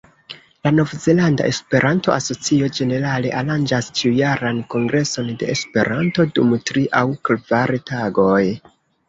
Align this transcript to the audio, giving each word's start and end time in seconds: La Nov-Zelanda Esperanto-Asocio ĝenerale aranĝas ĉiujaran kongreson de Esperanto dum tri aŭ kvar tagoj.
La 0.67 0.69
Nov-Zelanda 0.75 1.49
Esperanto-Asocio 1.49 2.69
ĝenerale 2.77 3.33
aranĝas 3.41 3.91
ĉiujaran 4.01 4.63
kongreson 4.75 5.31
de 5.45 5.51
Esperanto 5.57 6.27
dum 6.41 6.57
tri 6.73 6.89
aŭ 7.03 7.05
kvar 7.31 7.77
tagoj. 7.93 8.43